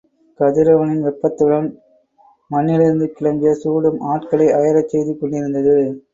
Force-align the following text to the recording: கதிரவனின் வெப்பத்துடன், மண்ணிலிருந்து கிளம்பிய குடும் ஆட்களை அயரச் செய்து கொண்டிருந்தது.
கதிரவனின் 0.39 1.03
வெப்பத்துடன், 1.03 1.67
மண்ணிலிருந்து 2.51 3.09
கிளம்பிய 3.11 3.53
குடும் 3.65 4.01
ஆட்களை 4.09 4.49
அயரச் 4.53 4.89
செய்து 4.89 5.15
கொண்டிருந்தது. 5.15 5.77